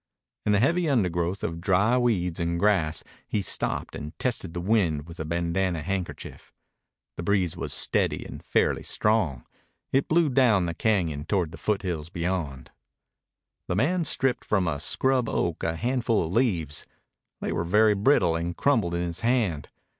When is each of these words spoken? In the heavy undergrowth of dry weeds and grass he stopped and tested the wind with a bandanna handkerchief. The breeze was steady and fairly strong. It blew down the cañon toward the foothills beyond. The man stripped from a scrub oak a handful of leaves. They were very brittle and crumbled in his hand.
In 0.47 0.51
the 0.51 0.59
heavy 0.59 0.89
undergrowth 0.89 1.43
of 1.43 1.61
dry 1.61 1.95
weeds 1.95 2.39
and 2.39 2.57
grass 2.59 3.03
he 3.27 3.43
stopped 3.43 3.95
and 3.95 4.17
tested 4.17 4.55
the 4.55 4.59
wind 4.59 5.07
with 5.07 5.19
a 5.19 5.25
bandanna 5.25 5.83
handkerchief. 5.83 6.51
The 7.17 7.21
breeze 7.21 7.55
was 7.55 7.71
steady 7.71 8.25
and 8.25 8.41
fairly 8.43 8.81
strong. 8.81 9.45
It 9.91 10.07
blew 10.07 10.29
down 10.29 10.65
the 10.65 10.73
cañon 10.73 11.27
toward 11.27 11.51
the 11.51 11.59
foothills 11.59 12.09
beyond. 12.09 12.71
The 13.67 13.75
man 13.75 14.03
stripped 14.03 14.43
from 14.43 14.67
a 14.67 14.79
scrub 14.79 15.29
oak 15.29 15.61
a 15.63 15.75
handful 15.75 16.25
of 16.25 16.31
leaves. 16.33 16.87
They 17.39 17.51
were 17.51 17.63
very 17.63 17.93
brittle 17.93 18.35
and 18.35 18.57
crumbled 18.57 18.95
in 18.95 19.01
his 19.03 19.19
hand. 19.19 19.69